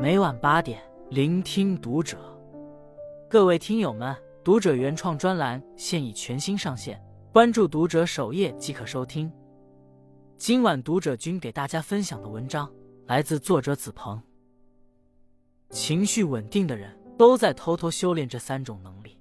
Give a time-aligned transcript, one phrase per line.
[0.00, 2.16] 每晚八点，聆听读者。
[3.28, 6.98] 各位听友们，读者原创专栏现已全新上线，
[7.30, 9.30] 关注读者首页即可收听。
[10.38, 12.72] 今晚读者君给大家分享的文章
[13.08, 14.18] 来自作者子鹏。
[15.68, 19.18] 情绪稳定的人都在偷偷修炼这三种能力。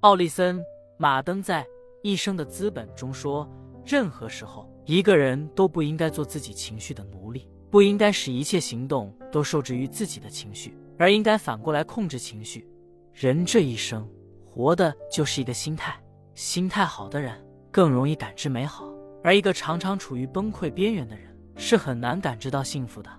[0.00, 0.58] 奥利森·
[0.96, 1.62] 马登在
[2.02, 3.46] 《一生的资本》中说
[3.84, 12.64] ：“任何时候，一个人都不应该做自己情绪的奴隶，不应该使一切行动都受制于自己的情绪，而应该反过来控制情绪。
[13.12, 14.08] 人这一生，
[14.44, 16.00] 活的就是一个心态。
[16.36, 17.34] 心态好的人
[17.72, 18.88] 更容易感知美好，
[19.24, 23.10] 而一个常常处于崩溃边缘的人是很难感知到幸福的。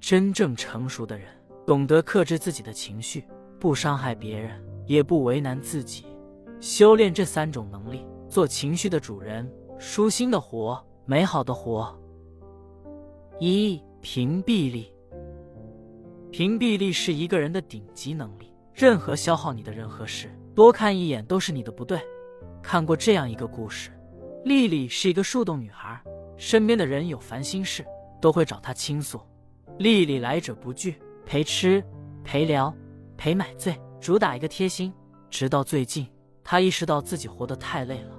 [0.00, 1.28] 真正成熟的人。”
[1.68, 3.26] 懂得克制自己的情绪，
[3.60, 6.06] 不伤害别人，也不为难自己。
[6.60, 9.46] 修炼这三种能力，做情绪的主人，
[9.78, 11.94] 舒心的活，美好的活。
[13.38, 14.92] 一屏蔽力，
[16.30, 18.52] 屏蔽力是一个人的顶级能力。
[18.72, 22.00] 任何消耗你的人和事，多看一眼都是你的不对。
[22.62, 23.90] 看过这样一个故事：
[24.44, 26.00] 丽丽是一个树洞女孩，
[26.36, 27.84] 身边的人有烦心事
[28.20, 29.20] 都会找她倾诉，
[29.78, 30.94] 丽丽来者不拒。
[31.26, 31.84] 陪吃，
[32.24, 32.72] 陪聊，
[33.16, 34.92] 陪买醉，主打一个贴心。
[35.28, 36.06] 直到最近，
[36.44, 38.12] 她意识到自己活得太累了。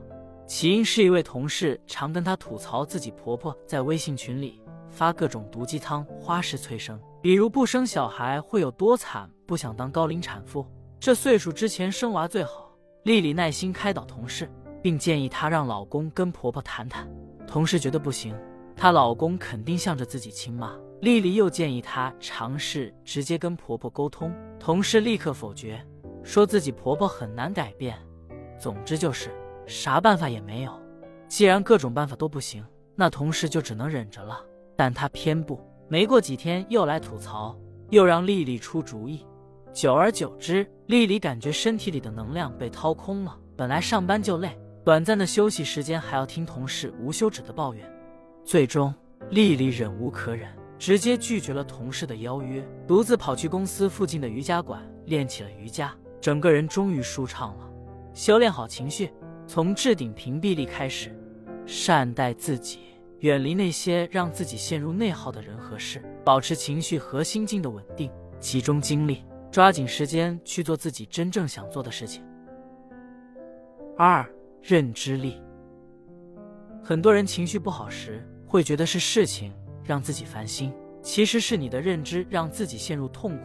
[0.46, 10.66] 起因是一位同事常跟她吐槽自己婆婆在微信群里发各种毒鸡汤、花式催生，比如不生小孩会有多惨，不想当高龄产妇，
[11.00, 12.72] 这岁数之前生娃最好。
[13.04, 17.10] 丽丽耐心开导同事，并建议她让老公跟婆婆谈谈。
[17.48, 18.36] 同事觉得不行，
[18.76, 20.78] 她老公肯定向着自己亲妈。
[21.02, 25.82] 丽丽又建议她尝试直接跟婆婆沟通，同事立刻否决，
[26.24, 27.98] 说自己婆婆很难改变。
[28.60, 29.34] 总之就是
[29.66, 30.78] 啥办法也没有。
[31.30, 32.66] 既然各种办法都不行，
[32.96, 34.44] 那同事就只能忍着了。
[34.80, 37.54] 但他偏不，没过几天又来吐槽，
[37.90, 39.26] 又让丽丽出主意。
[39.74, 43.38] 久而久之，丽丽感觉身体里的能量被掏空了。
[43.58, 47.86] 本来上班就累，短暂的休息时间还要听同事无休止的抱怨。
[48.46, 48.96] 最终，
[49.32, 50.48] 丽丽忍无可忍。
[50.78, 57.70] 直接拒绝了同事的邀约，独自跑去公司附近的瑜伽馆练起了瑜伽，整个人终于舒畅了。
[58.14, 59.12] 修炼好情绪，
[59.46, 61.14] 从置顶屏蔽力开始，
[61.66, 62.80] 善待自己，
[63.20, 72.24] 远离那些让自己陷入内耗的人和事，保持情绪和心境的稳定，集中精力，抓紧时间去做自己真正想做的事情。
[73.98, 74.26] 二
[74.62, 75.42] 认知力，
[76.84, 79.54] 很多人情绪不好时会觉得是事情。
[79.82, 83.44] 让自己烦心，其实是你的认知让自己陷入痛苦。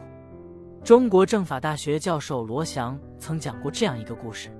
[0.84, 4.50] 中国政法大学教授罗翔曾讲过这样一个故事：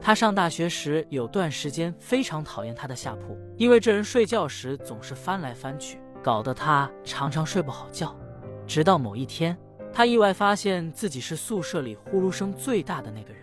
[0.00, 8.16] 他上大学时有段时间非常讨厌他的下铺，因为这人睡觉时总是翻来翻去，搞得他常常睡不好觉。
[8.66, 9.56] 直到某一天，
[9.92, 13.42] 他意外发现自己是宿舍里呼噜声最大的那个人。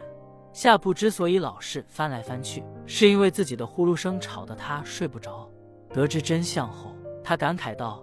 [0.53, 5.49] 下铺之所以老是翻来翻去，是因为自己的呼噜声吵得他睡不着。
[5.93, 8.01] 得知真相后，他感慨道：“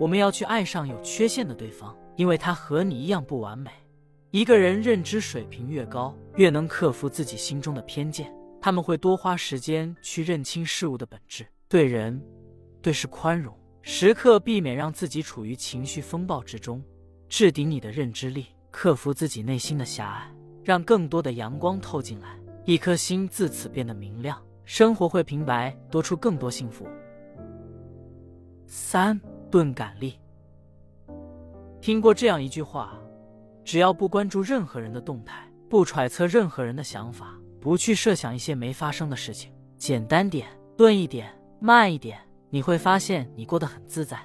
[0.00, 3.70] 我们要去爱上有缺陷的对方，因为他和你一样不完美。
[4.34, 8.34] 一个人认知水平越高，越能克服自己心中的偏见。
[8.60, 12.20] 他们会多花时间去认清事物的本质，对人、
[12.82, 16.82] 对事宽容，时刻避免让自己处于情绪风暴之中。
[17.28, 20.34] 置顶你的认知力，克服自己内心的狭隘，
[20.64, 26.84] 让更多的阳光透进来，一颗心自此变得明亮，生活会平白多出更多幸福。”
[28.66, 29.16] 三
[29.48, 30.18] 钝感力。
[31.80, 32.98] 听过这样一句话：
[33.64, 42.20] 只要不关注任何人的动态，不揣测任何人的想法，不去设想一些没发生的事情，简单点，钝一点，慢一点，
[42.50, 44.18] 你会发现你过得很自在。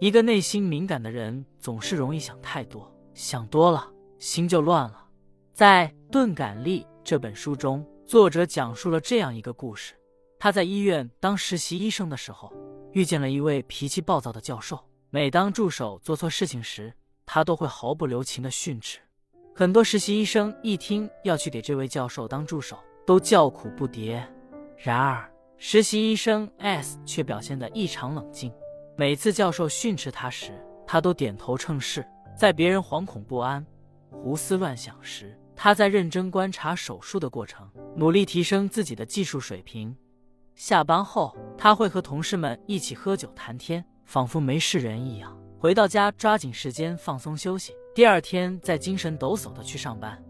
[0.00, 5.06] 一个内心敏感的人总是容易想太多，想多了心就乱了。
[5.52, 9.94] 在《钝感力》这本书中，作者讲述了这样一个故事：
[10.38, 12.52] 他在医院当实习医生的时候。
[12.92, 14.78] 遇见了一位脾气暴躁的教授，
[15.10, 16.94] 每当助手做错事情时，
[17.26, 18.98] 他都会毫不留情的训斥。
[19.54, 24.20] 很多实习医生一听要去给这位教授当助手，都叫苦不迭。
[24.76, 28.52] 然而，实习医生 S 却表现得异常冷静。
[28.96, 30.52] 每次教授训斥他时，
[30.86, 32.04] 他都点头称是。
[32.36, 33.64] 在别人惶恐不安、
[34.10, 39.96] 胡思乱想时，他在认真观察手术的过程，努力提升自己的技术水平。
[40.56, 45.36] 下班后，他会和同事们一起喝酒谈天，仿佛没事人一样。
[45.64, 50.22] 回到家，抓紧时间放松休息，第二天再精神抖擞的去上班。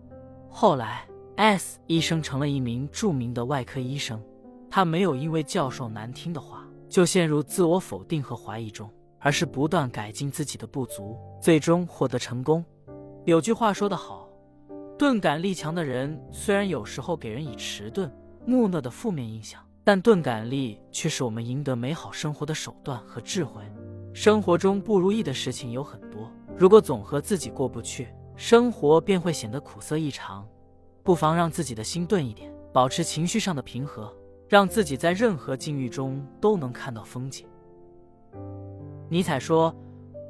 [0.48, 1.04] 后来
[1.34, 4.22] ，S 医生成了一名著名的外科医生。
[4.70, 8.88] 他没有因为教授难听的话就陷入自我否定和怀疑中，
[9.18, 12.64] 而是不断改进自己的不足，最终获得成功。
[13.24, 14.28] 有句话说得好，
[14.96, 18.08] 钝感力强的人虽然有时候给人以迟钝、
[18.46, 23.64] 木讷的负面印象，但钝感力却是我们赢得美好生活的手段和智慧。
[24.14, 30.46] 生活中不如意的事情有很多，如果总和自己过不去，生活便会显得苦涩异常。
[31.02, 34.16] 不妨让自己的心钝一点，保持情绪上的平和，
[34.48, 37.46] 让自己在任何境遇中都能看到风景。
[39.10, 39.74] 尼采说：“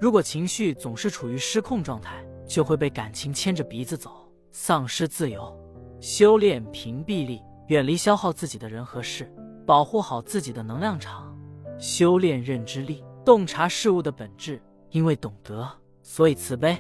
[0.00, 5.58] 如果情绪总是处于失控状态。”就会被感情牵着鼻子走，丧失自由。
[5.98, 9.34] 修炼屏蔽力，远离消耗自己的人和事，
[9.64, 11.34] 保护好自己的能量场。
[11.78, 14.60] 修炼认知力，洞察事物的本质，
[14.90, 15.66] 因为懂得，
[16.02, 16.76] 所以慈悲。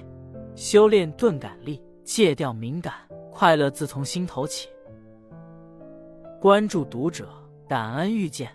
[0.54, 2.92] 修炼钝感力，戒掉敏感，
[3.32, 4.68] 快乐自从心头起。
[6.40, 7.28] 关注读者，
[7.66, 8.50] 感恩遇见。